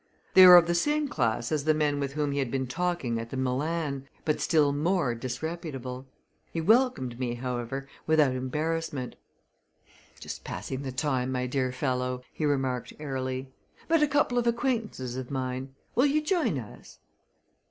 [0.33, 3.19] They were of the same class as the men with whom he had been talking
[3.19, 6.07] at the Milan, but still more disreputable.
[6.51, 9.15] He welcomed me, however, without embarrassment.
[10.19, 13.51] "Just passing the time, my dear fellow!" he remarked airily.
[13.91, 15.75] "Met a couple of acquaintances of mine.
[15.93, 16.97] Will you join us?"